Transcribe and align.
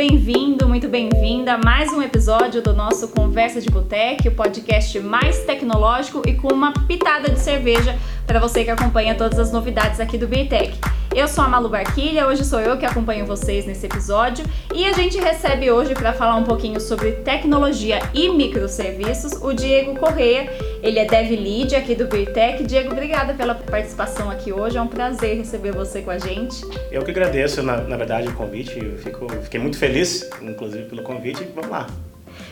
bem-vindo, 0.00 0.66
muito 0.66 0.88
bem-vinda 0.88 1.52
a 1.52 1.58
mais 1.58 1.92
um 1.92 2.00
episódio 2.00 2.62
do 2.62 2.72
nosso 2.72 3.08
Conversa 3.08 3.60
de 3.60 3.68
Botec, 3.68 4.26
o 4.26 4.34
podcast 4.34 4.98
mais 4.98 5.44
tecnológico 5.44 6.22
e 6.26 6.32
com 6.32 6.48
uma 6.48 6.72
pitada 6.72 7.28
de 7.28 7.38
cerveja 7.38 7.94
para 8.26 8.40
você 8.40 8.64
que 8.64 8.70
acompanha 8.70 9.14
todas 9.14 9.38
as 9.38 9.52
novidades 9.52 10.00
aqui 10.00 10.16
do 10.16 10.26
Beertech. 10.26 10.72
Eu 11.14 11.28
sou 11.28 11.44
a 11.44 11.48
Malu 11.48 11.68
Barquilha, 11.68 12.26
hoje 12.26 12.46
sou 12.46 12.60
eu 12.60 12.78
que 12.78 12.86
acompanho 12.86 13.26
vocês 13.26 13.66
nesse 13.66 13.84
episódio 13.84 14.42
e 14.74 14.86
a 14.86 14.92
gente 14.94 15.18
recebe 15.18 15.70
hoje 15.70 15.92
para 15.92 16.14
falar 16.14 16.36
um 16.36 16.44
pouquinho 16.44 16.80
sobre 16.80 17.12
tecnologia 17.12 17.98
e 18.14 18.30
microserviços 18.30 19.32
o 19.42 19.52
Diego 19.52 19.98
Correia. 19.98 20.50
Ele 20.82 20.98
é 20.98 21.04
Dev 21.04 21.30
Lead 21.30 21.76
aqui 21.76 21.94
do 21.94 22.06
Beertech. 22.06 22.64
Diego, 22.64 22.92
obrigada 22.92 23.34
pela 23.34 23.54
participação 23.54 24.30
aqui 24.30 24.50
hoje, 24.50 24.78
é 24.78 24.82
um 24.82 24.86
prazer 24.86 25.36
receber 25.36 25.72
você 25.72 26.00
com 26.00 26.10
a 26.10 26.18
gente. 26.18 26.64
Eu 26.90 27.04
que 27.04 27.10
agradeço, 27.10 27.62
na, 27.62 27.76
na 27.82 27.96
verdade, 27.98 28.28
o 28.28 28.32
convite, 28.32 28.82
eu 28.82 28.96
fico, 28.96 29.28
fiquei 29.42 29.60
muito 29.60 29.78
feliz, 29.78 30.28
inclusive, 30.40 30.84
pelo 30.84 31.02
convite. 31.02 31.46
Vamos 31.54 31.70
lá. 31.70 31.86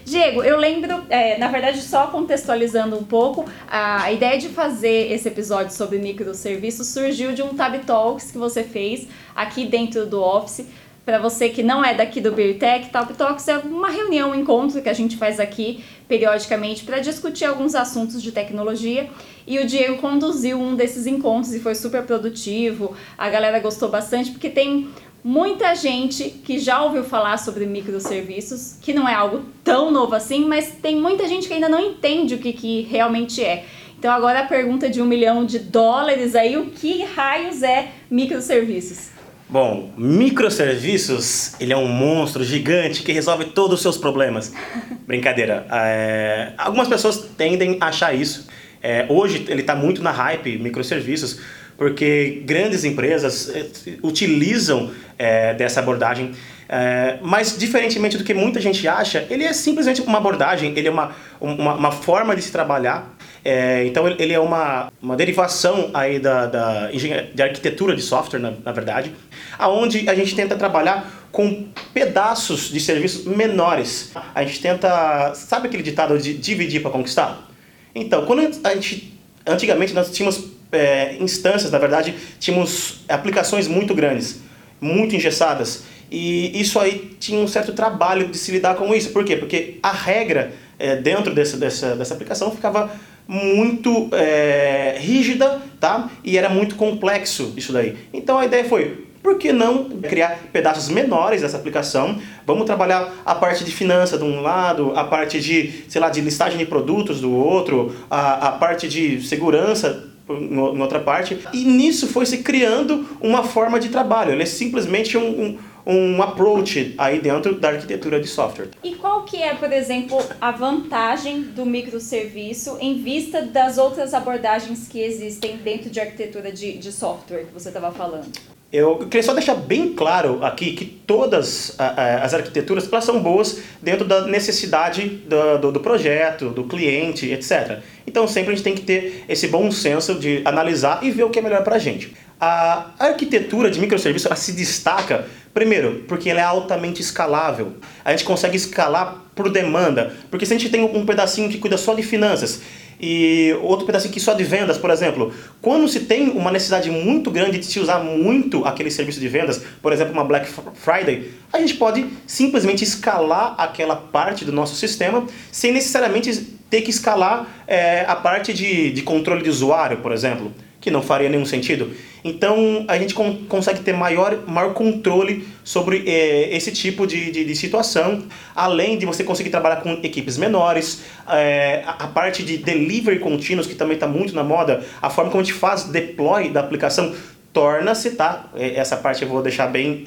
Diego, 0.05 0.42
eu 0.42 0.59
lembro, 0.59 1.05
é, 1.09 1.38
na 1.38 1.48
verdade, 1.48 1.80
só 1.80 2.09
contextualizando 2.09 2.98
um 2.98 3.05
pouco, 3.05 3.46
a 3.66 4.12
ideia 4.12 4.38
de 4.38 4.48
fazer 4.48 5.10
esse 5.10 5.28
episódio 5.28 5.74
sobre 5.74 5.98
microserviços 5.98 6.88
surgiu 6.88 7.33
de 7.33 7.42
um 7.42 7.55
Tab 7.55 7.74
Talks 7.86 8.30
que 8.30 8.38
você 8.38 8.62
fez 8.62 9.08
aqui 9.34 9.66
dentro 9.66 10.05
do 10.05 10.22
Office. 10.22 10.66
Para 11.09 11.19
você 11.19 11.48
que 11.48 11.62
não 11.62 11.83
é 11.83 11.95
daqui 11.95 12.21
do 12.21 12.33
Beertech, 12.33 12.91
Tab 12.91 13.09
Talks 13.17 13.48
é 13.48 13.57
uma 13.57 13.89
reunião, 13.89 14.33
um 14.33 14.35
encontro 14.35 14.83
que 14.83 14.91
a 14.91 14.93
gente 14.93 15.17
faz 15.17 15.41
aqui 15.41 15.83
periodicamente 16.07 16.84
para 16.84 16.98
discutir 16.98 17.47
alguns 17.47 17.75
assuntos 17.75 18.23
de 18.23 18.31
tecnologia. 18.31 19.09
E 19.47 19.59
o 19.59 19.67
Diego 19.67 19.97
conduziu 19.97 20.61
um 20.61 20.77
desses 20.77 21.07
encontros 21.07 21.55
e 21.55 21.61
foi 21.61 21.75
super 21.75 22.03
produtivo. 22.03 22.95
A 23.17 23.31
galera 23.31 23.59
gostou 23.59 23.89
bastante 23.89 24.33
porque 24.33 24.51
tem 24.51 24.91
muita 25.25 25.75
gente 25.75 26.29
que 26.29 26.59
já 26.59 26.84
ouviu 26.84 27.03
falar 27.03 27.39
sobre 27.39 27.65
microserviços, 27.65 28.77
que 28.79 28.93
não 28.93 29.09
é 29.09 29.15
algo 29.15 29.47
tão 29.65 29.91
novo 29.91 30.15
assim, 30.15 30.45
mas 30.45 30.72
tem 30.72 30.95
muita 30.95 31.27
gente 31.27 31.48
que 31.48 31.55
ainda 31.55 31.70
não 31.70 31.81
entende 31.81 32.34
o 32.34 32.39
que, 32.39 32.53
que 32.53 32.83
realmente 32.83 33.43
é. 33.43 33.65
Então 33.98 34.12
agora 34.12 34.41
a 34.41 34.47
pergunta 34.47 34.91
de 34.91 35.00
um 35.00 35.06
milhão 35.06 35.47
de 35.47 35.59
dólares 35.59 36.34
aí, 36.34 36.59
o 36.59 36.67
que 36.67 37.03
raios 37.03 37.62
é 37.62 37.93
microserviços? 38.11 39.17
Bom, 39.50 39.91
microserviços, 39.96 41.54
ele 41.58 41.72
é 41.72 41.77
um 41.77 41.88
monstro 41.88 42.44
gigante 42.44 43.02
que 43.02 43.12
resolve 43.12 43.46
todos 43.46 43.77
os 43.77 43.80
seus 43.80 43.96
problemas. 43.96 44.52
Brincadeira. 45.08 45.66
É, 45.72 46.52
algumas 46.58 46.86
pessoas 46.86 47.16
tendem 47.36 47.78
a 47.80 47.86
achar 47.86 48.14
isso. 48.14 48.46
É, 48.82 49.06
hoje 49.08 49.46
ele 49.48 49.62
está 49.62 49.74
muito 49.74 50.02
na 50.02 50.10
hype, 50.10 50.58
microserviços, 50.58 51.41
porque 51.78 52.42
grandes 52.44 52.84
empresas 52.84 53.48
eh, 53.54 53.96
utilizam 54.02 54.91
é, 55.16 55.54
dessa 55.54 55.80
abordagem. 55.80 56.32
É, 56.69 57.16
mas, 57.22 57.56
diferentemente 57.56 58.19
do 58.19 58.24
que 58.24 58.34
muita 58.34 58.60
gente 58.60 58.86
acha, 58.86 59.26
ele 59.30 59.44
é 59.44 59.52
simplesmente 59.54 60.02
uma 60.02 60.19
abordagem, 60.19 60.74
ele 60.76 60.88
é 60.88 60.91
uma, 60.91 61.12
uma, 61.41 61.74
uma 61.74 61.91
forma 61.91 62.36
de 62.36 62.42
se 62.42 62.52
trabalhar. 62.52 63.16
É, 63.50 63.86
então, 63.86 64.06
ele 64.06 64.34
é 64.34 64.38
uma, 64.38 64.92
uma 65.00 65.16
derivação 65.16 65.91
aí 65.94 66.18
da, 66.18 66.44
da 66.44 66.91
de 66.91 67.42
arquitetura 67.42 67.96
de 67.96 68.02
software, 68.02 68.38
na, 68.38 68.52
na 68.62 68.72
verdade, 68.72 69.10
aonde 69.58 70.06
a 70.06 70.14
gente 70.14 70.36
tenta 70.36 70.54
trabalhar 70.54 71.27
com 71.32 71.66
pedaços 71.94 72.70
de 72.70 72.78
serviços 72.78 73.24
menores. 73.24 74.12
A 74.34 74.44
gente 74.44 74.60
tenta, 74.60 75.32
sabe 75.34 75.69
aquele 75.69 75.82
ditado 75.82 76.19
de 76.19 76.34
dividir 76.34 76.82
para 76.82 76.91
conquistar? 76.91 77.50
Então, 77.94 78.26
quando 78.26 78.54
a 78.62 78.74
gente, 78.74 79.19
antigamente 79.46 79.94
nós 79.94 80.10
tínhamos 80.10 80.44
é, 80.70 81.16
instâncias, 81.19 81.72
na 81.72 81.78
verdade, 81.78 82.14
tínhamos 82.38 83.00
aplicações 83.08 83.66
muito 83.66 83.94
grandes, 83.94 84.42
muito 84.78 85.16
engessadas. 85.16 85.84
E 86.10 86.60
isso 86.60 86.78
aí 86.78 87.16
tinha 87.19 87.41
um 87.41 87.48
certo 87.48 87.72
trabalho 87.72 88.28
de 88.28 88.36
se 88.36 88.52
lidar 88.52 88.74
com 88.74 88.94
isso. 88.94 89.08
Por 89.08 89.24
quê? 89.24 89.36
Porque 89.36 89.78
a 89.82 89.91
regra 89.91 90.52
é, 90.78 90.96
dentro 90.96 91.34
desse, 91.34 91.56
dessa, 91.56 91.96
dessa 91.96 92.12
aplicação 92.12 92.50
ficava 92.50 92.91
muito 93.29 94.09
é, 94.12 94.97
rígida, 94.99 95.61
tá? 95.78 96.11
E 96.25 96.39
era 96.39 96.49
muito 96.49 96.77
complexo 96.77 97.53
isso 97.56 97.75
daí. 97.75 97.94
Então 98.12 98.39
a 98.39 98.47
ideia 98.47 98.65
foi, 98.65 99.06
por 99.22 99.37
que 99.37 99.53
não 99.53 99.84
criar 100.00 100.39
pedaços 100.50 100.89
menores 100.89 101.43
dessa 101.43 101.59
aplicação? 101.59 102.19
Vamos 102.47 102.65
trabalhar 102.65 103.12
a 103.27 103.34
parte 103.34 103.65
de 103.65 103.71
finança 103.71 104.17
de 104.17 104.25
um 104.25 104.41
lado, 104.41 104.93
a 104.97 105.05
parte 105.05 105.38
de, 105.38 105.84
sei 105.88 106.00
lá, 106.00 106.09
de 106.09 106.22
listagem 106.22 106.56
de 106.56 106.65
produtos 106.65 107.21
do 107.21 107.31
outro, 107.31 107.94
a, 108.11 108.49
a 108.49 108.53
parte 108.53 108.88
de 108.88 109.21
segurança 109.21 110.09
em 110.31 110.81
outra 110.81 111.00
parte. 111.00 111.38
E 111.53 111.65
nisso 111.65 112.06
foi 112.06 112.27
se 112.27 112.38
criando 112.38 113.06
uma 113.21 113.43
forma 113.43 113.78
de 113.81 113.88
trabalho. 113.88 114.33
Ele 114.33 114.43
é 114.43 114.47
simplesmente 114.47 115.17
um, 115.17 115.28
um, 115.28 115.59
um 115.88 116.22
approach 116.22 116.94
aí 116.99 117.19
dentro 117.19 117.59
da 117.59 117.71
arquitetura 117.71 118.21
de 118.21 118.28
software. 118.28 118.69
E 118.84 118.94
qual 118.94 119.25
que 119.25 119.43
é, 119.43 119.54
por 119.54 119.72
exemplo, 119.72 120.19
a 120.38 120.50
vantagem 120.50 121.41
do 121.41 121.65
microserviço 121.65 122.76
em 122.78 123.03
vista 123.03 123.41
das 123.41 123.78
outras 123.78 124.12
abordagens 124.12 124.87
que 124.87 125.00
existem 125.00 125.56
dentro 125.56 125.88
de 125.88 125.99
arquitetura 125.99 126.53
de, 126.53 126.76
de 126.76 126.93
software 126.93 127.47
que 127.47 127.54
você 127.54 127.69
estava 127.69 127.91
falando? 127.91 128.31
Eu 128.71 128.99
queria 128.99 129.23
só 129.23 129.33
deixar 129.33 129.55
bem 129.55 129.95
claro 129.95 130.45
aqui 130.45 130.73
que 130.73 130.84
todas 130.84 131.75
as 131.79 132.34
arquiteturas 132.34 132.87
elas 132.93 133.03
são 133.03 133.19
boas 133.19 133.61
dentro 133.81 134.05
da 134.05 134.27
necessidade 134.27 135.09
do, 135.09 135.73
do, 135.73 135.81
projeto, 135.81 136.51
do 136.51 136.65
cliente, 136.65 137.31
etc. 137.33 137.79
Então 138.06 138.29
sempre 138.29 138.53
a 138.53 138.55
gente 138.55 138.65
tem 138.65 138.75
que 138.75 138.83
ter 138.83 139.25
esse 139.27 139.49
bom 139.49 139.71
senso 139.71 140.17
de 140.17 140.43
analisar 140.45 141.03
e 141.03 141.11
ver 141.11 141.23
o 141.23 141.31
que 141.31 141.39
é 141.39 141.43
melhor 141.43 141.65
para 141.65 141.77
a 141.77 141.79
gente. 141.79 142.12
A 142.39 142.91
arquitetura 142.99 143.71
de 143.71 143.81
microserviço 143.81 144.29
se 144.37 144.53
destaca, 144.53 145.25
primeiro, 145.55 146.05
porque 146.06 146.29
ela 146.29 146.41
é 146.41 146.45
altamente 146.45 147.00
escalável. 147.00 147.73
A 148.05 148.11
gente 148.11 148.25
consegue 148.25 148.59
escalar 148.59 149.25
por 149.35 149.50
demanda, 149.50 150.12
porque 150.31 150.45
se 150.45 150.53
a 150.53 150.59
gente 150.59 150.71
tem 150.71 150.83
um 150.83 151.06
pedacinho 151.06 151.49
que 151.49 151.56
cuida 151.56 151.79
só 151.79 151.95
de 151.95 152.03
finanças 152.03 152.61
e 153.00 153.54
outro 153.62 153.86
pedacinho 153.86 154.10
aqui 154.10 154.20
só 154.20 154.34
de 154.34 154.44
vendas, 154.44 154.78
por 154.78 154.91
exemplo. 154.91 155.32
Quando 155.60 155.86
se 155.88 156.00
tem 156.00 156.31
uma 156.31 156.50
necessidade 156.50 156.91
muito 156.91 157.31
grande 157.31 157.59
de 157.59 157.66
se 157.66 157.78
usar 157.78 157.98
muito 157.98 158.64
aquele 158.64 158.91
serviço 158.91 159.20
de 159.20 159.28
vendas, 159.28 159.62
por 159.81 159.92
exemplo, 159.92 160.12
uma 160.12 160.25
Black 160.25 160.48
Friday, 160.75 161.31
a 161.53 161.58
gente 161.58 161.75
pode 161.75 162.06
simplesmente 162.26 162.82
escalar 162.84 163.54
aquela 163.58 163.97
parte 163.97 164.44
do 164.44 164.53
nosso 164.53 164.75
sistema 164.75 165.26
sem 165.53 165.72
necessariamente 165.72 166.34
ter 166.70 166.82
que 166.82 166.91
escalar 166.91 167.47
é, 167.66 168.04
a 168.06 168.16
parte 168.16 168.53
de, 168.53 168.92
de 168.92 169.03
controle 169.03 169.42
de 169.42 169.50
usuário, 169.50 169.98
por 169.98 170.12
exemplo 170.12 170.53
que 170.81 170.91
não 170.91 171.03
faria 171.03 171.28
nenhum 171.28 171.44
sentido. 171.44 171.91
Então 172.25 172.84
a 172.89 172.99
gente 172.99 173.15
con 173.15 173.44
consegue 173.49 173.81
ter 173.81 173.93
maior, 173.93 174.44
maior 174.47 174.75
controle 174.75 175.47
sobre 175.65 176.05
é, 176.06 176.55
esse 176.56 176.72
tipo 176.72 177.06
de, 177.06 177.31
de, 177.31 177.44
de, 177.44 177.55
situação, 177.56 178.25
além 178.55 178.99
de 178.99 179.06
você 179.06 179.25
conseguir 179.25 179.50
trabalhar 179.50 179.77
com 179.77 179.93
equipes 180.03 180.37
menores, 180.37 181.03
é, 181.28 181.83
a, 181.87 182.05
a, 182.05 182.06
parte 182.09 182.43
de 182.43 182.59
delivery 182.59 183.19
contínuos, 183.19 183.67
que 183.67 183.75
também 183.75 183.94
está 183.94 184.06
muito 184.06 184.34
na 184.34 184.44
moda, 184.44 184.84
a 185.00 185.11
forma 185.11 185.31
como 185.31 185.43
a 185.43 185.44
gente 185.44 185.55
faz 185.55 185.84
deploy 185.84 186.50
da 186.50 186.61
aplicação 186.61 187.15
torna-se, 187.53 188.11
tá? 188.11 188.50
Essa 188.55 188.97
parte 188.97 189.22
eu 189.22 189.28
vou 189.28 189.43
deixar 189.43 189.67
bem, 189.67 190.05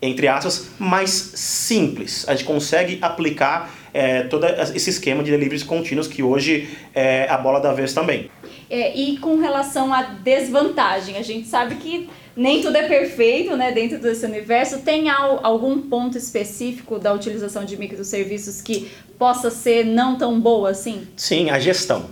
entre 0.00 0.28
aspas, 0.28 0.68
mais 0.78 1.10
simples. 1.10 2.28
A 2.28 2.34
gente 2.34 2.44
consegue 2.44 2.98
aplicar 3.00 3.74
é, 3.96 4.24
todo 4.24 4.46
esse 4.46 4.90
esquema 4.90 5.22
de 5.22 5.30
deliveries 5.30 5.62
contínuos 5.62 6.06
que 6.06 6.22
hoje 6.22 6.68
é 6.94 7.26
a 7.30 7.38
bola 7.38 7.58
da 7.58 7.72
vez 7.72 7.94
também. 7.94 8.30
É, 8.68 8.96
e 8.96 9.18
com 9.18 9.38
relação 9.38 9.94
à 9.94 10.02
desvantagem, 10.02 11.16
a 11.16 11.22
gente 11.22 11.46
sabe 11.46 11.76
que 11.76 12.08
nem 12.36 12.60
tudo 12.60 12.76
é 12.76 12.82
perfeito 12.82 13.56
né, 13.56 13.72
dentro 13.72 13.98
desse 13.98 14.26
universo. 14.26 14.80
Tem 14.80 15.08
algum 15.08 15.80
ponto 15.82 16.18
específico 16.18 16.98
da 16.98 17.12
utilização 17.12 17.64
de 17.64 17.76
microserviços 17.76 18.60
que 18.60 18.90
possa 19.18 19.50
ser 19.50 19.84
não 19.84 20.16
tão 20.16 20.40
boa 20.40 20.70
assim? 20.70 21.06
Sim, 21.16 21.50
a 21.50 21.58
gestão. 21.58 22.06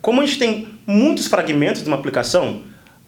Como 0.00 0.20
a 0.20 0.26
gente 0.26 0.38
tem 0.38 0.68
muitos 0.86 1.26
fragmentos 1.26 1.82
de 1.82 1.88
uma 1.88 1.96
aplicação, 1.96 2.62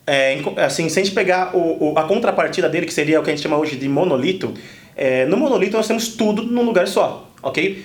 é, 0.06 0.38
assim, 0.56 0.88
se 0.88 0.98
a 0.98 1.04
gente 1.04 1.14
pegar 1.14 1.54
o, 1.54 1.92
o, 1.92 1.98
a 1.98 2.04
contrapartida 2.04 2.68
dele, 2.68 2.86
que 2.86 2.94
seria 2.94 3.20
o 3.20 3.22
que 3.22 3.30
a 3.30 3.34
gente 3.34 3.42
chama 3.42 3.58
hoje 3.58 3.76
de 3.76 3.88
monolito, 3.88 4.54
é, 4.96 5.26
no 5.26 5.36
monolito 5.36 5.76
nós 5.76 5.86
temos 5.86 6.08
tudo 6.08 6.42
num 6.42 6.62
lugar 6.62 6.88
só, 6.88 7.30
ok? 7.42 7.84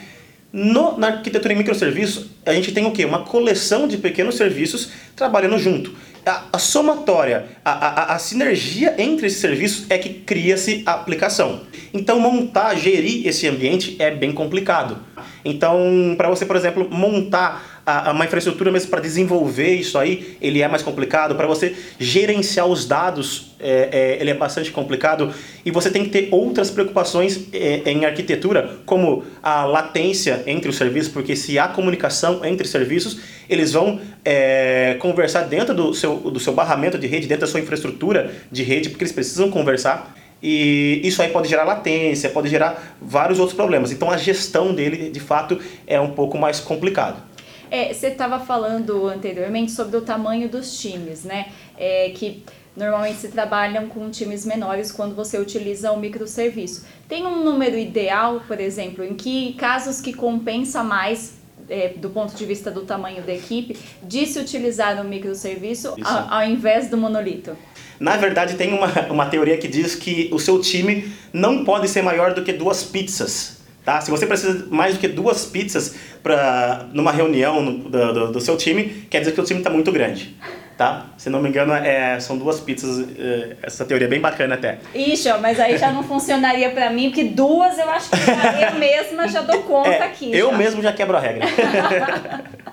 No, 0.53 0.97
na 0.97 1.07
arquitetura 1.07 1.53
em 1.53 1.57
microserviços, 1.57 2.27
a 2.45 2.53
gente 2.53 2.73
tem 2.73 2.85
o 2.85 2.91
quê? 2.91 3.05
Uma 3.05 3.23
coleção 3.23 3.87
de 3.87 3.97
pequenos 3.97 4.35
serviços 4.35 4.89
trabalhando 5.15 5.57
junto. 5.57 5.95
A, 6.25 6.43
a 6.53 6.59
somatória, 6.59 7.45
a, 7.63 7.71
a, 7.71 8.15
a, 8.15 8.19
sinergia 8.19 8.93
entre 8.99 9.27
esses 9.27 9.39
serviços 9.39 9.85
é 9.89 9.97
que 9.97 10.09
cria-se 10.09 10.83
a 10.85 10.91
aplicação. 10.91 11.61
Então, 11.93 12.19
montar, 12.19 12.75
gerir 12.75 13.25
esse 13.25 13.47
ambiente 13.47 13.95
é 13.97 14.11
bem 14.11 14.31
complicado. 14.31 14.99
Então, 15.43 16.13
para 16.17 16.29
você, 16.29 16.45
por 16.45 16.55
exemplo, 16.55 16.87
montar 16.91 17.70
a, 17.85 18.11
uma 18.11 18.25
infraestrutura 18.25 18.71
mesmo 18.71 18.89
para 18.89 18.99
desenvolver 18.99 19.73
isso 19.75 19.97
aí, 19.97 20.37
ele 20.41 20.61
é 20.61 20.67
mais 20.67 20.83
complicado. 20.83 21.35
Para 21.35 21.47
você 21.47 21.75
gerenciar 21.99 22.67
os 22.67 22.85
dados, 22.85 23.55
é, 23.59 23.89
é, 23.91 24.17
ele 24.19 24.29
é 24.29 24.33
bastante 24.33 24.71
complicado. 24.71 25.33
E 25.65 25.71
você 25.71 25.89
tem 25.89 26.03
que 26.03 26.09
ter 26.09 26.27
outras 26.31 26.69
preocupações 26.69 27.47
é, 27.53 27.81
em 27.85 28.05
arquitetura, 28.05 28.77
como 28.85 29.23
a 29.41 29.65
latência 29.65 30.43
entre 30.47 30.69
os 30.69 30.75
serviços, 30.75 31.11
porque 31.11 31.35
se 31.35 31.57
há 31.59 31.67
comunicação 31.67 32.43
entre 32.43 32.67
serviços, 32.67 33.19
eles 33.49 33.71
vão 33.71 33.99
é, 34.23 34.95
conversar 34.99 35.41
dentro 35.41 35.73
do 35.73 35.93
seu, 35.93 36.17
do 36.17 36.39
seu 36.39 36.53
barramento 36.53 36.97
de 36.97 37.07
rede, 37.07 37.27
dentro 37.27 37.41
da 37.41 37.51
sua 37.51 37.59
infraestrutura 37.59 38.31
de 38.51 38.63
rede, 38.63 38.89
porque 38.89 39.03
eles 39.03 39.13
precisam 39.13 39.49
conversar. 39.49 40.15
E 40.43 41.01
isso 41.03 41.21
aí 41.21 41.29
pode 41.29 41.47
gerar 41.47 41.63
latência, 41.63 42.29
pode 42.29 42.49
gerar 42.49 42.97
vários 42.99 43.37
outros 43.37 43.55
problemas. 43.55 43.91
Então 43.91 44.09
a 44.09 44.17
gestão 44.17 44.73
dele, 44.73 45.11
de 45.11 45.19
fato, 45.19 45.59
é 45.85 45.99
um 45.99 46.11
pouco 46.11 46.37
mais 46.37 46.59
complicado. 46.59 47.21
É, 47.71 47.93
você 47.93 48.07
estava 48.07 48.37
falando 48.37 49.07
anteriormente 49.07 49.71
sobre 49.71 49.95
o 49.95 50.01
tamanho 50.01 50.49
dos 50.49 50.77
times, 50.77 51.23
né? 51.23 51.47
É, 51.77 52.09
que 52.13 52.43
normalmente 52.75 53.19
se 53.19 53.29
trabalham 53.29 53.87
com 53.87 54.09
times 54.09 54.45
menores 54.45 54.91
quando 54.91 55.15
você 55.15 55.37
utiliza 55.37 55.91
o 55.93 55.97
microserviço. 55.97 56.85
Tem 57.07 57.25
um 57.25 57.43
número 57.43 57.77
ideal, 57.77 58.41
por 58.45 58.59
exemplo, 58.59 59.05
em 59.05 59.15
que 59.15 59.53
casos 59.53 60.01
que 60.01 60.11
compensa 60.11 60.83
mais 60.83 61.35
é, 61.69 61.93
do 61.95 62.09
ponto 62.09 62.35
de 62.35 62.45
vista 62.45 62.69
do 62.69 62.81
tamanho 62.81 63.23
da 63.23 63.33
equipe, 63.33 63.77
de 64.03 64.25
se 64.25 64.37
utilizar 64.37 64.99
o 64.99 65.07
microserviço 65.07 65.95
ao, 66.03 66.33
ao 66.33 66.43
invés 66.43 66.89
do 66.89 66.97
monolito? 66.97 67.55
Na 67.97 68.17
verdade, 68.17 68.55
tem 68.55 68.73
uma, 68.73 68.87
uma 69.09 69.25
teoria 69.27 69.57
que 69.57 69.67
diz 69.67 69.95
que 69.95 70.29
o 70.33 70.39
seu 70.39 70.59
time 70.59 71.09
não 71.31 71.63
pode 71.63 71.87
ser 71.87 72.01
maior 72.01 72.33
do 72.33 72.43
que 72.43 72.51
duas 72.51 72.83
pizzas. 72.83 73.61
Tá? 73.85 73.99
Se 73.99 74.11
você 74.11 74.27
precisa 74.27 74.67
mais 74.69 74.95
do 74.95 74.99
que 74.99 75.07
duas 75.07 75.45
pizzas 75.45 75.95
para 76.23 76.85
numa 76.93 77.11
reunião 77.11 77.61
no, 77.61 77.77
do, 77.77 78.13
do, 78.13 78.31
do, 78.33 78.41
seu 78.41 78.55
time, 78.57 79.07
quer 79.09 79.19
dizer 79.19 79.31
que 79.31 79.41
o 79.41 79.43
time 79.43 79.59
está 79.59 79.69
muito 79.69 79.91
grande. 79.91 80.35
Tá? 80.77 81.07
Se 81.15 81.29
não 81.29 81.41
me 81.41 81.49
engano, 81.49 81.73
é, 81.73 82.19
são 82.19 82.37
duas 82.37 82.59
pizzas. 82.59 83.07
É, 83.17 83.55
essa 83.61 83.85
teoria 83.85 84.07
é 84.07 84.09
bem 84.09 84.19
bacana 84.19 84.55
até. 84.55 84.79
Ixi, 84.95 85.29
mas 85.39 85.59
aí 85.59 85.77
já 85.77 85.91
não 85.91 86.01
funcionaria 86.01 86.71
para 86.71 86.89
mim, 86.89 87.09
porque 87.09 87.25
duas 87.25 87.77
eu 87.77 87.89
acho 87.89 88.09
que 88.09 88.17
eu 88.17 88.79
mesma 88.79 89.27
já 89.27 89.41
dou 89.41 89.61
conta 89.63 89.89
é, 89.89 90.03
aqui. 90.03 90.31
Eu 90.33 90.49
já. 90.49 90.57
mesmo 90.57 90.81
já 90.81 90.91
quebro 90.91 91.17
a 91.17 91.19
regra. 91.19 91.45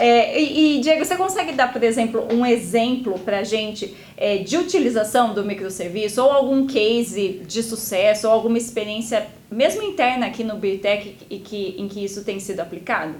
É, 0.00 0.40
e, 0.40 0.78
e, 0.78 0.80
Diego, 0.80 1.04
você 1.04 1.14
consegue 1.14 1.52
dar, 1.52 1.70
por 1.70 1.82
exemplo, 1.82 2.26
um 2.32 2.46
exemplo 2.46 3.18
para 3.18 3.40
a 3.40 3.44
gente 3.44 3.94
é, 4.16 4.38
de 4.38 4.56
utilização 4.56 5.34
do 5.34 5.44
microserviço 5.44 6.24
ou 6.24 6.30
algum 6.30 6.66
case 6.66 7.42
de 7.46 7.62
sucesso 7.62 8.26
ou 8.26 8.32
alguma 8.32 8.56
experiência, 8.56 9.26
mesmo 9.50 9.82
interna 9.82 10.26
aqui 10.26 10.42
no 10.42 10.56
Birtec, 10.56 11.18
e 11.28 11.38
que, 11.38 11.74
em 11.76 11.86
que 11.86 12.02
isso 12.02 12.24
tem 12.24 12.40
sido 12.40 12.60
aplicado? 12.60 13.14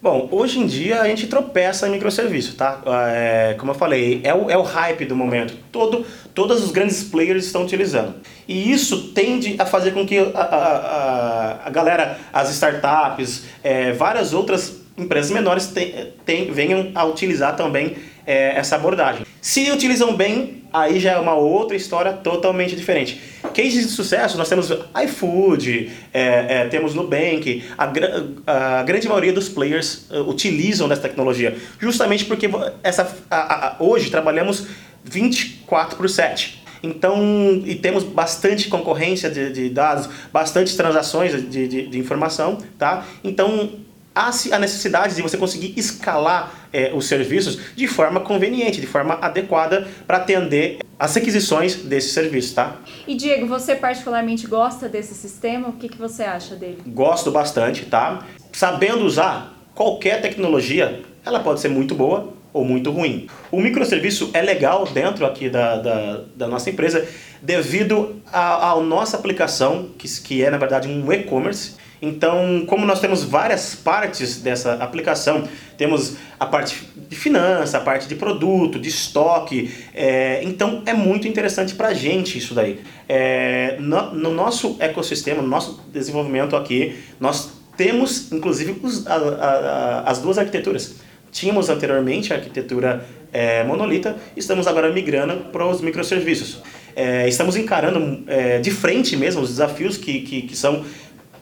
Bom, 0.00 0.28
hoje 0.30 0.60
em 0.60 0.66
dia 0.66 1.00
a 1.00 1.08
gente 1.08 1.26
tropeça 1.26 1.88
em 1.88 1.90
microserviço, 1.90 2.54
tá? 2.54 2.80
É, 3.08 3.56
como 3.58 3.72
eu 3.72 3.74
falei, 3.74 4.20
é 4.22 4.32
o, 4.32 4.48
é 4.48 4.56
o 4.56 4.62
hype 4.62 5.04
do 5.04 5.16
momento. 5.16 5.54
Todo, 5.72 6.06
todos 6.32 6.62
os 6.62 6.70
grandes 6.70 7.02
players 7.02 7.46
estão 7.46 7.64
utilizando. 7.64 8.14
E 8.46 8.70
isso 8.70 9.08
tende 9.12 9.56
a 9.58 9.66
fazer 9.66 9.90
com 9.90 10.06
que 10.06 10.18
a, 10.18 10.38
a, 10.38 10.66
a, 10.66 11.66
a 11.66 11.70
galera, 11.70 12.16
as 12.32 12.48
startups, 12.50 13.44
é, 13.62 13.92
várias 13.92 14.32
outras 14.32 14.81
empresas 14.96 15.30
menores 15.30 15.68
tem, 15.68 16.12
tem, 16.24 16.50
venham 16.50 16.90
a 16.94 17.04
utilizar 17.04 17.56
também 17.56 17.96
é, 18.26 18.56
essa 18.56 18.76
abordagem. 18.76 19.26
Se 19.40 19.70
utilizam 19.70 20.14
bem, 20.14 20.62
aí 20.72 21.00
já 21.00 21.12
é 21.12 21.18
uma 21.18 21.34
outra 21.34 21.76
história 21.76 22.12
totalmente 22.12 22.76
diferente. 22.76 23.20
Cases 23.54 23.86
de 23.86 23.92
sucesso, 23.92 24.38
nós 24.38 24.48
temos 24.48 24.70
iFood, 25.04 25.90
é, 26.12 26.46
é, 26.48 26.68
temos 26.68 26.94
Nubank, 26.94 27.64
a, 27.76 28.78
a 28.78 28.82
grande 28.82 29.08
maioria 29.08 29.32
dos 29.32 29.48
players 29.48 30.06
uh, 30.10 30.20
utilizam 30.28 30.88
dessa 30.88 31.02
tecnologia, 31.02 31.56
justamente 31.78 32.24
porque 32.24 32.48
essa, 32.82 33.16
a, 33.30 33.68
a, 33.68 33.76
hoje 33.80 34.10
trabalhamos 34.10 34.66
24 35.04 35.96
por 35.96 36.08
7. 36.08 36.62
Então, 36.82 37.62
e 37.64 37.76
temos 37.76 38.02
bastante 38.02 38.68
concorrência 38.68 39.30
de, 39.30 39.52
de 39.52 39.68
dados, 39.68 40.08
bastante 40.32 40.76
transações 40.76 41.48
de, 41.48 41.68
de, 41.68 41.86
de 41.86 41.98
informação, 41.98 42.58
tá? 42.76 43.06
Então, 43.22 43.70
há 44.14 44.30
a 44.52 44.58
necessidade 44.58 45.14
de 45.14 45.22
você 45.22 45.36
conseguir 45.36 45.74
escalar 45.76 46.52
é, 46.72 46.92
os 46.94 47.06
serviços 47.06 47.58
de 47.74 47.86
forma 47.86 48.20
conveniente, 48.20 48.80
de 48.80 48.86
forma 48.86 49.14
adequada 49.14 49.86
para 50.06 50.18
atender 50.18 50.78
as 50.98 51.14
requisições 51.14 51.76
desses 51.76 52.12
serviços, 52.12 52.52
tá? 52.52 52.76
E 53.06 53.14
Diego, 53.14 53.46
você 53.46 53.74
particularmente 53.74 54.46
gosta 54.46 54.88
desse 54.88 55.14
sistema? 55.14 55.68
O 55.68 55.72
que, 55.72 55.88
que 55.88 55.98
você 55.98 56.22
acha 56.22 56.54
dele? 56.54 56.78
Gosto 56.86 57.30
bastante, 57.30 57.86
tá? 57.86 58.26
Sabendo 58.52 59.04
usar 59.04 59.54
qualquer 59.74 60.20
tecnologia, 60.20 61.02
ela 61.24 61.40
pode 61.40 61.60
ser 61.60 61.68
muito 61.68 61.94
boa 61.94 62.32
ou 62.52 62.64
muito 62.64 62.90
ruim. 62.90 63.26
O 63.50 63.60
microserviço 63.60 64.30
é 64.34 64.42
legal 64.42 64.86
dentro 64.86 65.24
aqui 65.24 65.48
da, 65.48 65.76
da, 65.76 66.20
da 66.36 66.46
nossa 66.46 66.68
empresa 66.68 67.06
devido 67.40 68.22
à 68.32 68.76
nossa 68.76 69.16
aplicação, 69.16 69.88
que, 69.98 70.06
que 70.20 70.44
é 70.44 70.50
na 70.50 70.58
verdade 70.58 70.86
um 70.86 71.12
e-commerce, 71.12 71.76
então, 72.04 72.64
como 72.66 72.84
nós 72.84 72.98
temos 72.98 73.22
várias 73.22 73.76
partes 73.76 74.42
dessa 74.42 74.74
aplicação, 74.74 75.44
temos 75.78 76.16
a 76.38 76.44
parte 76.44 76.84
de 77.08 77.14
finança, 77.14 77.78
a 77.78 77.80
parte 77.80 78.08
de 78.08 78.16
produto, 78.16 78.76
de 78.76 78.88
estoque, 78.88 79.72
é, 79.94 80.42
então 80.42 80.82
é 80.84 80.92
muito 80.92 81.28
interessante 81.28 81.76
para 81.76 81.88
a 81.88 81.94
gente 81.94 82.36
isso 82.36 82.54
daí. 82.54 82.80
É, 83.08 83.76
no, 83.78 84.12
no, 84.14 84.30
nosso 84.32 84.76
ecossistema, 84.80 85.40
no 85.40 85.46
nosso 85.46 85.80
desenvolvimento 85.92 86.56
aqui, 86.56 86.96
nós 87.20 87.52
temos 87.76 88.32
inclusive 88.32 88.80
os, 88.82 89.06
a, 89.06 89.14
a, 89.14 90.00
as 90.10 90.18
duas 90.18 90.38
arquiteturas. 90.38 90.96
Tínhamos 91.30 91.70
anteriormente 91.70 92.32
a 92.32 92.36
arquitetura 92.36 93.06
é, 93.32 93.62
monolita, 93.62 94.16
estamos 94.36 94.66
agora 94.66 94.92
migrando 94.92 95.50
para 95.52 95.64
os 95.68 95.80
microserviços. 95.80 96.60
É, 96.94 97.26
estamos 97.28 97.56
encarando 97.56 98.24
é, 98.26 98.58
de 98.58 98.70
frente 98.70 99.16
mesmo 99.16 99.40
os 99.40 99.48
desafios 99.48 99.96
que, 99.96 100.20
que, 100.20 100.42
que 100.42 100.56
são 100.56 100.84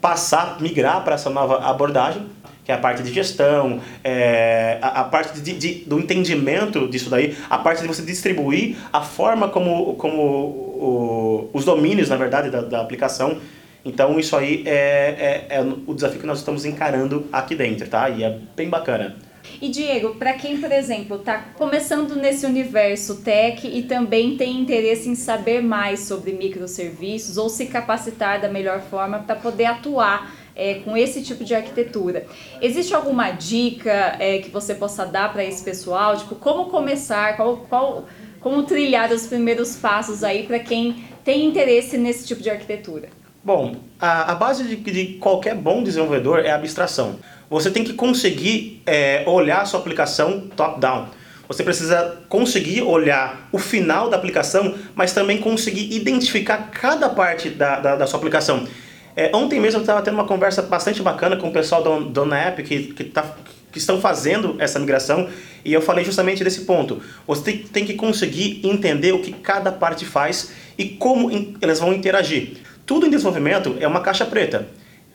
passar, 0.01 0.61
migrar 0.61 1.05
para 1.05 1.15
essa 1.15 1.31
nova 1.31 1.59
abordagem, 1.65 2.27
que 2.65 2.73
é 2.73 2.75
a 2.75 2.79
parte 2.79 3.03
de 3.03 3.13
gestão, 3.13 3.81
é, 4.03 4.79
a, 4.81 5.01
a, 5.01 5.05
parte 5.05 5.41
de, 5.41 5.53
de, 5.53 5.75
do 5.85 5.99
entendimento 5.99 6.89
disso 6.89 7.11
daí, 7.11 7.37
a 7.49 7.59
parte 7.59 7.83
de 7.83 7.89
você 7.89 8.03
distribuir 8.03 8.77
a 8.93 9.01
forma 9.01 9.49
como, 9.49 9.95
como 9.95 10.23
o, 10.23 11.51
os 11.53 11.65
domínios, 11.65 12.09
na 12.09 12.17
verdade, 12.17 12.51
da, 12.51 12.61
da 12.63 12.81
aplicação. 12.81 13.39
Então 13.85 14.19
isso 14.21 14.37
aí 14.37 14.63
é, 14.67 15.47
é, 15.49 15.57
é 15.57 15.61
o 15.87 15.95
desafio 15.95 16.21
que 16.21 16.27
nós 16.27 16.39
estamos 16.39 16.65
encarando 16.65 17.27
aqui 17.33 17.55
dentro, 17.55 17.89
tá? 17.89 18.09
E 18.09 18.23
é 18.23 18.39
bem 18.55 18.69
bacana. 18.69 19.17
E 19.61 19.69
Diego, 19.69 20.15
para 20.15 20.35
quem, 20.35 20.61
por 20.61 20.71
exemplo, 20.71 21.17
está 21.17 21.39
começando 21.57 22.15
nesse 22.17 22.47
universo 22.47 23.23
tech 23.23 23.67
e 23.67 23.83
também 23.83 24.37
tem 24.37 24.61
interesse 24.61 25.09
em 25.09 25.15
saber 25.15 25.63
mais 25.63 26.01
sobre 26.01 26.33
microserviços 26.33 27.37
ou 27.37 27.49
se 27.49 27.67
capacitar 27.67 28.41
da 28.41 28.49
melhor 28.49 28.81
forma 28.81 29.21
para 29.21 29.37
poder 29.37 29.67
atuar 29.67 30.35
é, 30.55 30.75
com 30.75 30.97
esse 30.97 31.23
tipo 31.23 31.45
de 31.45 31.55
arquitetura. 31.55 32.27
Existe 32.61 32.95
alguma 32.95 33.31
dica 33.31 34.17
é, 34.19 34.39
que 34.39 34.51
você 34.51 34.75
possa 34.75 35.07
dar 35.07 35.33
para 35.33 35.45
esse 35.45 35.63
pessoal? 35.63 36.17
Tipo, 36.17 36.35
como 36.35 36.67
começar? 36.67 37.37
Qual, 37.37 37.59
qual, 37.69 38.05
como 38.41 38.63
trilhar 38.65 39.11
os 39.13 39.27
primeiros 39.27 39.77
passos 39.77 40.23
aí 40.23 40.43
para 40.43 40.59
quem 40.59 41.05
tem 41.25 41.47
interesse 41.47 41.97
nesse 41.97 42.27
tipo 42.27 42.43
de 42.43 42.51
arquitetura? 42.51 43.09
Bom, 43.43 43.77
a, 43.99 44.33
a 44.33 44.35
base 44.35 44.65
de, 44.65 44.77
de 44.77 45.15
qualquer 45.15 45.55
bom 45.55 45.83
desenvolvedor 45.83 46.41
é 46.41 46.51
a 46.51 46.57
abstração. 46.57 47.19
Você 47.51 47.69
tem 47.69 47.83
que 47.83 47.95
conseguir 47.95 48.81
é, 48.87 49.25
olhar 49.27 49.63
a 49.63 49.65
sua 49.65 49.81
aplicação 49.81 50.45
top-down. 50.57 51.09
Você 51.49 51.65
precisa 51.65 52.21
conseguir 52.29 52.83
olhar 52.83 53.49
o 53.51 53.59
final 53.59 54.09
da 54.09 54.17
aplicação, 54.17 54.73
mas 54.95 55.13
também 55.13 55.39
conseguir 55.39 55.93
identificar 55.93 56.71
cada 56.71 57.09
parte 57.09 57.51
da, 57.51 57.81
da, 57.81 57.97
da 57.97 58.07
sua 58.07 58.19
aplicação. 58.19 58.69
É, 59.17 59.35
ontem 59.35 59.59
mesmo 59.59 59.79
eu 59.79 59.81
estava 59.81 60.01
tendo 60.01 60.15
uma 60.15 60.29
conversa 60.29 60.63
bastante 60.63 61.03
bacana 61.03 61.37
com 61.37 61.49
o 61.49 61.53
pessoal 61.53 61.83
da 61.83 62.39
App 62.39 62.63
que, 62.63 62.93
que, 62.93 63.03
tá, 63.03 63.35
que 63.73 63.79
estão 63.79 64.01
fazendo 64.01 64.55
essa 64.61 64.79
migração 64.79 65.29
e 65.65 65.73
eu 65.73 65.83
falei 65.83 66.05
justamente 66.05 66.45
desse 66.45 66.61
ponto. 66.61 67.03
Você 67.27 67.43
tem, 67.43 67.59
tem 67.59 67.85
que 67.85 67.95
conseguir 67.95 68.61
entender 68.65 69.11
o 69.11 69.21
que 69.21 69.33
cada 69.33 69.73
parte 69.73 70.05
faz 70.05 70.53
e 70.79 70.85
como 70.85 71.33
in, 71.33 71.57
elas 71.61 71.81
vão 71.81 71.93
interagir. 71.93 72.59
Tudo 72.87 73.07
em 73.07 73.11
desenvolvimento 73.11 73.77
é 73.81 73.89
uma 73.89 74.01
caixa 74.01 74.25
preta. 74.25 74.69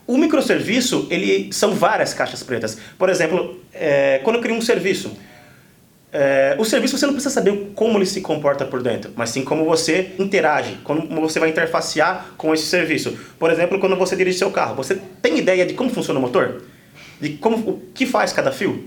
O 0.07 0.17
microserviço, 0.17 1.07
ele 1.09 1.51
são 1.51 1.73
várias 1.73 2.13
caixas 2.13 2.43
pretas. 2.43 2.77
Por 2.97 3.09
exemplo, 3.09 3.59
é, 3.73 4.19
quando 4.23 4.37
eu 4.37 4.41
crio 4.41 4.55
um 4.55 4.61
serviço, 4.61 5.17
é, 6.13 6.55
o 6.57 6.63
serviço 6.63 6.97
você 6.97 7.05
não 7.05 7.13
precisa 7.13 7.33
saber 7.33 7.71
como 7.75 7.97
ele 7.97 8.05
se 8.05 8.21
comporta 8.21 8.63
por 8.63 8.81
dentro, 8.81 9.11
mas 9.17 9.31
sim 9.31 9.43
como 9.43 9.65
você 9.65 10.13
interage, 10.17 10.77
como 10.83 11.19
você 11.19 11.41
vai 11.41 11.49
interfacear 11.49 12.27
com 12.37 12.53
esse 12.53 12.67
serviço. 12.67 13.17
Por 13.37 13.51
exemplo, 13.51 13.79
quando 13.79 13.97
você 13.97 14.15
dirige 14.15 14.37
seu 14.37 14.49
carro, 14.49 14.75
você 14.75 14.95
tem 15.21 15.39
ideia 15.39 15.65
de 15.65 15.73
como 15.73 15.89
funciona 15.89 16.17
o 16.17 16.21
motor? 16.21 16.61
De 17.19 17.31
como, 17.31 17.57
o 17.57 17.81
que 17.93 18.05
faz 18.05 18.31
cada 18.31 18.49
fio? 18.49 18.85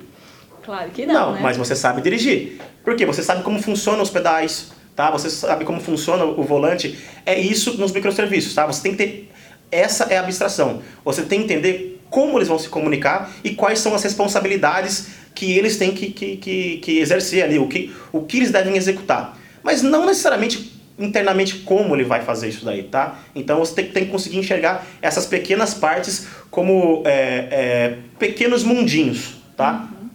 Claro 0.64 0.90
que 0.90 1.04
não. 1.04 1.14
Não, 1.14 1.32
né? 1.32 1.40
mas 1.42 1.56
você 1.56 1.76
sabe 1.76 2.00
dirigir. 2.00 2.60
Por 2.82 2.96
quê? 2.96 3.04
Você 3.04 3.22
sabe 3.22 3.42
como 3.42 3.60
funcionam 3.60 4.02
os 4.02 4.10
pedais, 4.10 4.70
tá? 4.96 5.10
Você 5.10 5.28
sabe 5.28 5.66
como 5.66 5.80
funciona 5.80 6.24
o 6.24 6.42
volante. 6.44 6.98
É 7.26 7.38
isso 7.38 7.76
nos 7.76 7.92
microserviços, 7.92 8.54
tá? 8.54 8.64
Você 8.66 8.82
tem 8.82 8.92
que 8.92 8.98
ter 8.98 9.30
essa 9.70 10.04
é 10.04 10.16
a 10.16 10.20
abstração. 10.20 10.82
Você 11.04 11.22
tem 11.22 11.40
que 11.40 11.44
entender 11.44 12.00
como 12.10 12.38
eles 12.38 12.48
vão 12.48 12.58
se 12.58 12.68
comunicar 12.68 13.30
e 13.44 13.50
quais 13.50 13.78
são 13.80 13.94
as 13.94 14.02
responsabilidades 14.02 15.08
que 15.34 15.56
eles 15.56 15.76
têm 15.76 15.92
que, 15.92 16.10
que, 16.10 16.36
que, 16.36 16.78
que 16.78 16.98
exercer 16.98 17.44
ali, 17.44 17.58
o 17.58 17.68
que, 17.68 17.94
o 18.12 18.22
que 18.22 18.38
eles 18.38 18.50
devem 18.50 18.76
executar. 18.76 19.38
Mas 19.62 19.82
não 19.82 20.06
necessariamente 20.06 20.78
internamente 20.98 21.58
como 21.58 21.94
ele 21.94 22.04
vai 22.04 22.22
fazer 22.22 22.48
isso 22.48 22.64
daí, 22.64 22.82
tá? 22.82 23.18
Então 23.34 23.58
você 23.58 23.74
tem, 23.74 23.86
tem 23.86 24.04
que 24.06 24.10
conseguir 24.10 24.38
enxergar 24.38 24.84
essas 25.00 25.26
pequenas 25.26 25.74
partes 25.74 26.26
como 26.50 27.02
é, 27.04 27.48
é, 27.50 27.98
pequenos 28.18 28.64
mundinhos, 28.64 29.36
tá? 29.56 29.88
Uhum. 29.92 30.08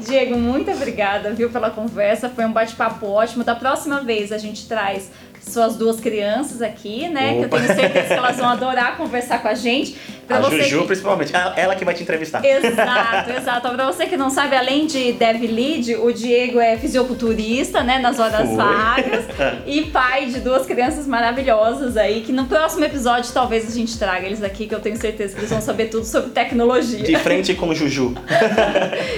Diego, 0.00 0.36
muito 0.38 0.70
obrigada, 0.70 1.32
viu, 1.32 1.50
pela 1.50 1.70
conversa. 1.70 2.28
Foi 2.28 2.44
um 2.44 2.52
bate-papo 2.52 3.06
ótimo. 3.06 3.44
Da 3.44 3.54
próxima 3.54 4.00
vez 4.00 4.32
a 4.32 4.38
gente 4.38 4.66
traz 4.66 5.10
suas 5.46 5.76
duas 5.76 6.00
crianças 6.00 6.62
aqui, 6.62 7.08
né? 7.08 7.32
Opa. 7.32 7.38
Que 7.38 7.44
eu 7.44 7.66
tenho 7.66 7.80
certeza 7.80 8.06
que 8.08 8.12
elas 8.12 8.36
vão 8.36 8.48
adorar 8.50 8.96
conversar 8.96 9.40
com 9.40 9.48
a 9.48 9.54
gente. 9.54 9.96
Pra 10.26 10.38
a 10.38 10.50
Juju, 10.50 10.80
que... 10.80 10.86
principalmente. 10.86 11.32
Ela 11.56 11.74
que 11.76 11.84
vai 11.84 11.94
te 11.94 12.02
entrevistar. 12.02 12.42
Exato, 12.44 13.30
exato. 13.36 13.68
Pra 13.70 13.86
você 13.86 14.06
que 14.06 14.16
não 14.16 14.30
sabe, 14.30 14.56
além 14.56 14.86
de 14.86 15.12
Dev 15.12 15.42
Lead, 15.42 15.96
o 15.96 16.12
Diego 16.12 16.58
é 16.58 16.78
fisiculturista, 16.78 17.82
né? 17.82 17.98
Nas 17.98 18.18
horas 18.18 18.48
Foi. 18.48 18.56
vagas. 18.56 19.24
e 19.66 19.82
pai 19.82 20.26
de 20.26 20.40
duas 20.40 20.66
crianças 20.66 21.06
maravilhosas 21.06 21.96
aí, 21.96 22.22
que 22.22 22.32
no 22.32 22.46
próximo 22.46 22.84
episódio 22.84 23.32
talvez 23.32 23.68
a 23.68 23.74
gente 23.74 23.98
traga 23.98 24.26
eles 24.26 24.42
aqui, 24.42 24.66
que 24.66 24.74
eu 24.74 24.80
tenho 24.80 24.96
certeza 24.96 25.34
que 25.34 25.40
eles 25.40 25.50
vão 25.50 25.60
saber 25.60 25.86
tudo 25.86 26.04
sobre 26.04 26.30
tecnologia. 26.30 27.02
De 27.04 27.16
frente 27.16 27.54
com 27.54 27.68
o 27.68 27.74
Juju. 27.74 28.14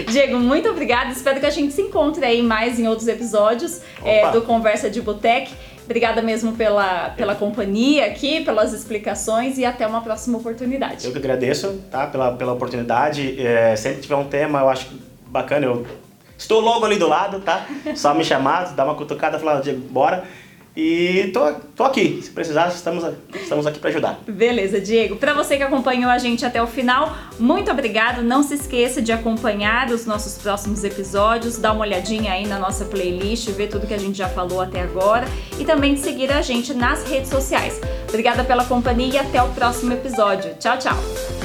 Diego, 0.09 0.38
muito 0.38 0.68
obrigada. 0.68 1.12
Espero 1.12 1.38
que 1.38 1.47
a 1.47 1.50
gente 1.50 1.73
se 1.73 1.83
encontre 1.83 2.25
aí 2.25 2.42
mais 2.42 2.80
em 2.80 2.88
outros 2.88 3.06
episódios 3.06 3.80
é, 4.04 4.30
do 4.33 4.42
Conversa 4.42 4.90
de 4.90 5.00
Botec. 5.00 5.50
Obrigada 5.87 6.21
mesmo 6.21 6.52
pela, 6.52 7.11
pela 7.11 7.35
companhia 7.37 8.07
aqui, 8.07 8.45
pelas 8.45 8.73
explicações 8.73 9.57
e 9.57 9.64
até 9.64 9.87
uma 9.87 10.00
próxima 10.00 10.37
oportunidade. 10.37 11.07
Eu 11.07 11.12
que 11.12 11.19
agradeço 11.19 11.81
tá, 11.90 12.09
pela, 12.09 12.33
pela 12.33 12.52
oportunidade. 12.52 13.40
É, 13.40 13.75
sempre 13.76 14.02
tiver 14.02 14.16
um 14.16 14.25
tema, 14.25 14.59
eu 14.59 14.69
acho 14.69 14.88
bacana, 15.28 15.64
eu 15.64 15.87
estou 16.37 16.61
logo 16.61 16.85
ali 16.85 16.99
do 16.99 17.09
lado, 17.09 17.40
tá? 17.40 17.66
Só 17.95 18.12
me 18.12 18.25
chamar, 18.25 18.75
dar 18.75 18.85
uma 18.85 18.97
cutucada 18.97 19.38
falar, 19.38 19.62
bora. 19.88 20.25
E 20.76 21.30
tô, 21.33 21.52
tô 21.75 21.85
aqui. 21.85 22.21
Se 22.23 22.30
precisar, 22.30 22.68
estamos, 22.68 23.02
estamos 23.35 23.66
aqui 23.66 23.78
para 23.78 23.88
ajudar. 23.88 24.21
Beleza, 24.28 24.78
Diego. 24.78 25.16
Para 25.16 25.33
você 25.33 25.56
que 25.56 25.62
acompanhou 25.62 26.11
a 26.11 26.18
gente 26.18 26.45
até 26.45 26.62
o 26.62 26.66
final, 26.66 27.16
muito 27.38 27.71
obrigado. 27.71 28.23
Não 28.23 28.42
se 28.42 28.54
esqueça 28.54 29.00
de 29.00 29.11
acompanhar 29.11 29.90
os 29.90 30.04
nossos 30.04 30.37
próximos 30.37 30.85
episódios, 30.85 31.56
dar 31.56 31.73
uma 31.73 31.80
olhadinha 31.80 32.33
aí 32.33 32.47
na 32.47 32.59
nossa 32.59 32.85
playlist, 32.85 33.49
ver 33.50 33.68
tudo 33.68 33.87
que 33.87 33.95
a 33.95 33.99
gente 33.99 34.18
já 34.18 34.28
falou 34.28 34.61
até 34.61 34.83
agora 34.83 35.26
e 35.59 35.64
também 35.64 35.95
de 35.95 36.00
seguir 36.00 36.30
a 36.30 36.42
gente 36.42 36.75
nas 36.75 37.04
redes 37.04 37.30
sociais. 37.30 37.80
Obrigada 38.09 38.45
pela 38.45 38.64
companhia 38.64 39.14
e 39.14 39.18
até 39.18 39.42
o 39.42 39.49
próximo 39.49 39.95
episódio. 39.95 40.54
Tchau, 40.59 40.78
tchau. 40.78 41.36